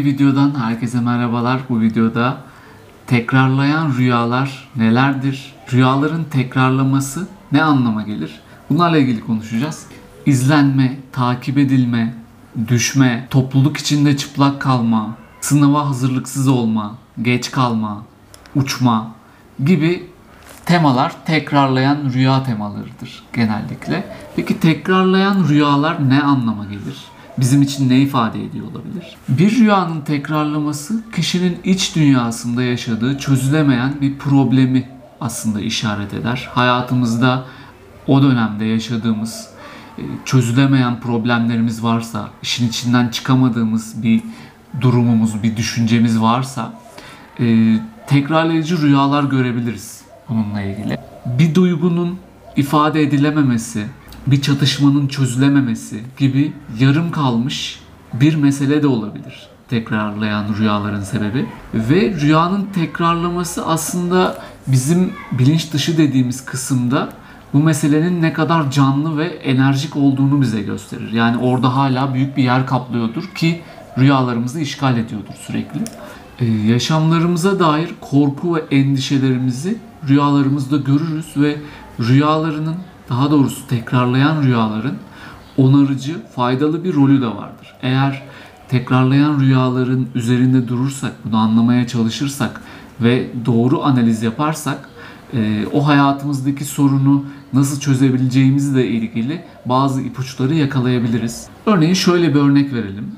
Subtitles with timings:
[0.00, 1.60] bir videodan herkese merhabalar.
[1.68, 2.36] Bu videoda
[3.06, 5.52] tekrarlayan rüyalar nelerdir?
[5.72, 8.40] Rüyaların tekrarlaması ne anlama gelir?
[8.70, 9.86] Bunlarla ilgili konuşacağız.
[10.26, 12.14] İzlenme, takip edilme,
[12.68, 18.02] düşme, topluluk içinde çıplak kalma, sınava hazırlıksız olma, geç kalma,
[18.56, 19.10] uçma
[19.64, 20.06] gibi
[20.64, 24.16] temalar tekrarlayan rüya temalarıdır genellikle.
[24.36, 26.98] Peki tekrarlayan rüyalar ne anlama gelir?
[27.40, 29.16] Bizim için ne ifade ediyor olabilir?
[29.28, 34.88] Bir rüyanın tekrarlaması kişinin iç dünyasında yaşadığı çözülemeyen bir problemi
[35.20, 36.48] aslında işaret eder.
[36.54, 37.44] Hayatımızda
[38.06, 39.48] o dönemde yaşadığımız
[39.98, 44.22] e, çözülemeyen problemlerimiz varsa, işin içinden çıkamadığımız bir
[44.80, 46.72] durumumuz, bir düşüncemiz varsa
[47.40, 50.98] e, tekrarlayıcı rüyalar görebiliriz bununla ilgili.
[51.26, 52.18] Bir duygunun
[52.56, 53.86] ifade edilememesi,
[54.26, 57.80] bir çatışmanın çözülememesi gibi yarım kalmış
[58.12, 61.46] bir mesele de olabilir tekrarlayan rüyaların sebebi.
[61.74, 67.08] Ve rüyanın tekrarlaması aslında bizim bilinç dışı dediğimiz kısımda
[67.52, 71.12] bu meselenin ne kadar canlı ve enerjik olduğunu bize gösterir.
[71.12, 73.60] Yani orada hala büyük bir yer kaplıyordur ki
[73.98, 75.80] rüyalarımızı işgal ediyordur sürekli.
[76.40, 81.56] Ee, yaşamlarımıza dair korku ve endişelerimizi rüyalarımızda görürüz ve
[82.00, 82.76] rüyalarının
[83.10, 84.94] daha doğrusu tekrarlayan rüyaların
[85.56, 87.74] onarıcı, faydalı bir rolü de vardır.
[87.82, 88.22] Eğer
[88.68, 92.60] tekrarlayan rüyaların üzerinde durursak, bunu anlamaya çalışırsak
[93.00, 94.88] ve doğru analiz yaparsak
[95.34, 101.46] e, o hayatımızdaki sorunu nasıl çözebileceğimizle ilgili bazı ipuçları yakalayabiliriz.
[101.66, 103.12] Örneğin şöyle bir örnek verelim.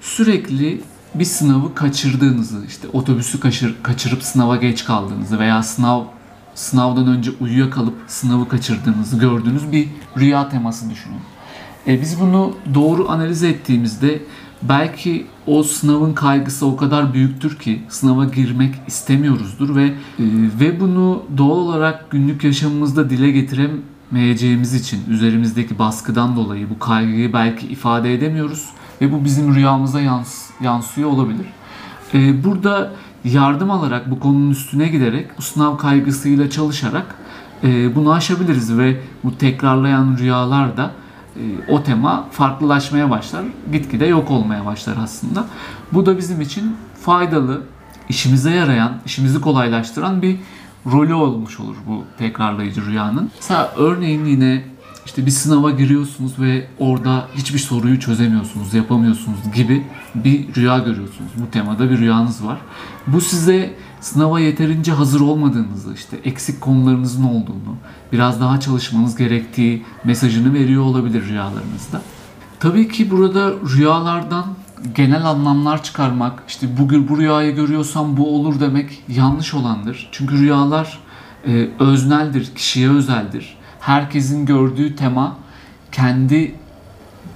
[0.00, 0.80] Sürekli
[1.14, 6.04] bir sınavı kaçırdığınızı, işte otobüsü kaçır, kaçırıp sınava geç kaldığınızı veya sınav
[6.54, 9.88] sınavdan önce uyuyakalıp sınavı kaçırdığınızı gördüğünüz bir
[10.18, 11.18] rüya teması düşünün.
[11.86, 14.22] E, biz bunu doğru analiz ettiğimizde
[14.62, 19.94] belki o sınavın kaygısı o kadar büyüktür ki sınava girmek istemiyoruzdur ve e,
[20.60, 27.66] ve bunu doğal olarak günlük yaşamımızda dile getiremeyeceğimiz için üzerimizdeki baskıdan dolayı bu kaygıyı belki
[27.66, 28.68] ifade edemiyoruz
[29.00, 31.46] ve bu bizim rüyamıza yans, yansıyor olabilir.
[32.14, 32.92] E, burada
[33.24, 37.14] yardım alarak bu konunun üstüne giderek bu sınav kaygısıyla çalışarak
[37.64, 40.90] e, bunu aşabiliriz ve bu tekrarlayan rüyalar da
[41.36, 43.44] e, o tema farklılaşmaya başlar.
[43.72, 45.44] Gitgide yok olmaya başlar aslında.
[45.92, 47.62] Bu da bizim için faydalı,
[48.08, 50.36] işimize yarayan, işimizi kolaylaştıran bir
[50.92, 53.30] rolü olmuş olur bu tekrarlayıcı rüyanın.
[53.36, 54.64] Mesela örneğin yine
[55.06, 61.30] işte bir sınava giriyorsunuz ve orada hiçbir soruyu çözemiyorsunuz, yapamıyorsunuz gibi bir rüya görüyorsunuz.
[61.36, 62.58] Bu temada bir rüyanız var.
[63.06, 67.76] Bu size sınava yeterince hazır olmadığınızı, işte eksik konularınızın olduğunu,
[68.12, 72.02] biraz daha çalışmanız gerektiği mesajını veriyor olabilir rüyalarınızda.
[72.60, 74.46] Tabii ki burada rüyalardan
[74.94, 80.08] genel anlamlar çıkarmak, işte bugün bu rüyayı görüyorsam bu olur demek yanlış olandır.
[80.12, 80.98] Çünkü rüyalar
[81.46, 83.56] e, özneldir, kişiye özeldir
[83.86, 85.36] herkesin gördüğü tema
[85.92, 86.54] kendi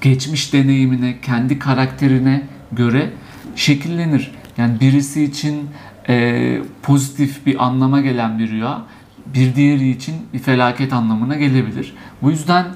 [0.00, 2.42] geçmiş deneyimine, kendi karakterine
[2.72, 3.10] göre
[3.56, 4.30] şekillenir.
[4.58, 5.68] Yani birisi için
[6.08, 8.82] e, pozitif bir anlama gelen bir rüya,
[9.26, 11.94] bir diğeri için bir felaket anlamına gelebilir.
[12.22, 12.66] Bu yüzden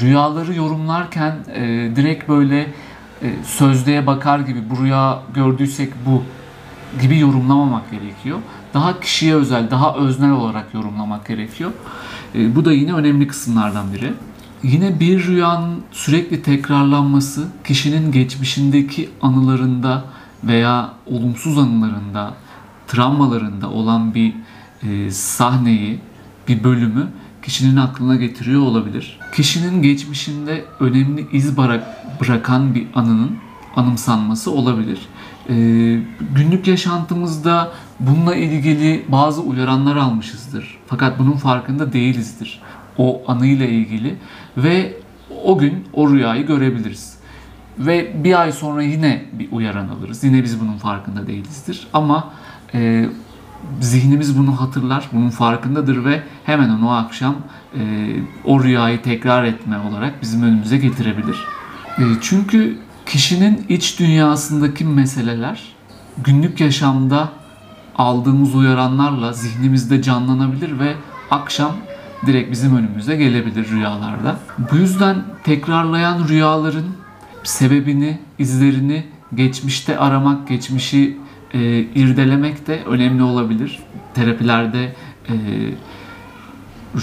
[0.00, 6.22] rüyaları yorumlarken e, direkt böyle e, sözlüğe bakar gibi bu rüya gördüysek bu
[7.02, 8.38] gibi yorumlamamak gerekiyor.
[8.74, 11.72] Daha kişiye özel, daha öznel olarak yorumlamak gerekiyor.
[12.34, 14.12] E, bu da yine önemli kısımlardan biri.
[14.62, 20.04] Yine bir rüyanın sürekli tekrarlanması kişinin geçmişindeki anılarında
[20.44, 22.34] veya olumsuz anılarında,
[22.86, 24.34] travmalarında olan bir
[24.82, 26.00] e, sahneyi,
[26.48, 27.08] bir bölümü
[27.42, 29.18] kişinin aklına getiriyor olabilir.
[29.34, 31.56] Kişinin geçmişinde önemli iz
[32.20, 33.36] bırakan bir anının
[33.76, 34.98] anımsanması olabilir.
[35.48, 35.54] E,
[36.36, 40.78] günlük yaşantımızda bununla ilgili bazı uyaranlar almışızdır.
[40.86, 42.60] Fakat bunun farkında değilizdir.
[42.98, 44.16] O anıyla ilgili
[44.56, 44.96] ve
[45.44, 47.16] o gün o rüyayı görebiliriz.
[47.78, 50.24] Ve bir ay sonra yine bir uyaran alırız.
[50.24, 51.86] Yine biz bunun farkında değilizdir.
[51.92, 52.30] Ama
[52.74, 53.08] e,
[53.80, 57.34] zihnimiz bunu hatırlar, bunun farkındadır ve hemen onu o akşam
[57.78, 57.80] e,
[58.44, 61.36] o rüyayı tekrar etme olarak bizim önümüze getirebilir.
[61.98, 62.78] E, çünkü
[63.12, 65.62] kişinin iç dünyasındaki meseleler
[66.24, 67.28] günlük yaşamda
[67.96, 70.94] aldığımız uyaranlarla zihnimizde canlanabilir ve
[71.30, 71.72] akşam
[72.26, 74.36] direkt bizim önümüze gelebilir rüyalarda.
[74.72, 76.86] Bu yüzden tekrarlayan rüyaların
[77.44, 81.18] sebebini, izlerini geçmişte aramak, geçmişi
[81.54, 83.78] e, irdelemek de önemli olabilir.
[84.14, 84.92] Terapilerde
[85.28, 85.34] e,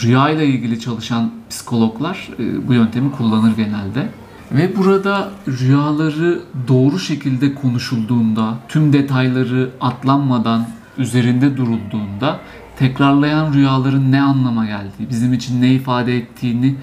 [0.04, 4.10] rüya ilgili çalışan psikologlar e, bu yöntemi kullanır genelde.
[4.51, 10.68] Ve burada rüyaları doğru şekilde konuşulduğunda, tüm detayları atlanmadan
[10.98, 12.40] üzerinde durulduğunda
[12.78, 16.75] tekrarlayan rüyaların ne anlama geldiği, bizim için ne ifade ettiğini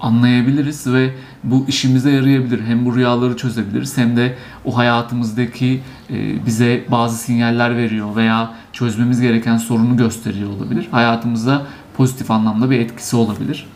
[0.00, 1.14] anlayabiliriz ve
[1.44, 2.60] bu işimize yarayabilir.
[2.66, 5.80] Hem bu rüyaları çözebiliriz hem de o hayatımızdaki
[6.10, 10.88] e, bize bazı sinyaller veriyor veya çözmemiz gereken sorunu gösteriyor olabilir.
[10.90, 11.62] Hayatımızda
[11.96, 13.66] pozitif anlamda bir etkisi olabilir.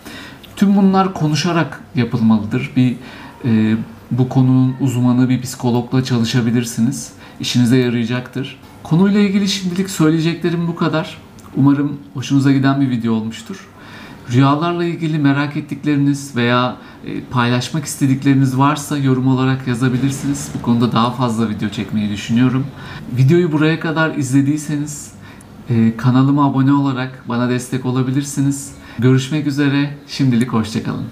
[0.57, 2.71] Tüm bunlar konuşarak yapılmalıdır.
[2.77, 2.97] Bir
[3.45, 3.77] e,
[4.11, 7.13] bu konunun uzmanı bir psikologla çalışabilirsiniz.
[7.41, 8.59] İşinize yarayacaktır.
[8.83, 11.19] Konuyla ilgili şimdilik söyleyeceklerim bu kadar.
[11.57, 13.67] Umarım hoşunuza giden bir video olmuştur.
[14.33, 20.51] Rüyalarla ilgili merak ettikleriniz veya e, paylaşmak istedikleriniz varsa yorum olarak yazabilirsiniz.
[20.59, 22.67] Bu konuda daha fazla video çekmeyi düşünüyorum.
[23.17, 25.13] Videoyu buraya kadar izlediyseniz
[25.71, 28.73] e, kanalıma abone olarak bana destek olabilirsiniz.
[28.99, 29.91] Görüşmek üzere.
[30.07, 31.07] Şimdilik hoşçakalın.